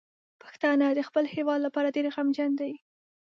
پښتانه 0.43 0.87
د 0.93 0.99
خپل 1.07 1.23
هیواد 1.35 1.59
لپاره 1.67 1.93
ډیر 1.95 2.05
غمجن 2.15 2.51
دي. 2.61 2.73